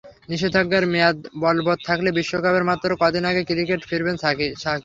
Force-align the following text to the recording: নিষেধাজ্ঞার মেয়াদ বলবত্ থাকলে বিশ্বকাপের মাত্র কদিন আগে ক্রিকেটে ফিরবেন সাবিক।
নিষেধাজ্ঞার 0.29 0.85
মেয়াদ 0.93 1.15
বলবত্ 1.43 1.79
থাকলে 1.87 2.09
বিশ্বকাপের 2.17 2.67
মাত্র 2.69 2.89
কদিন 3.01 3.23
আগে 3.29 3.41
ক্রিকেটে 3.47 3.87
ফিরবেন 3.89 4.15
সাবিক। 4.17 4.51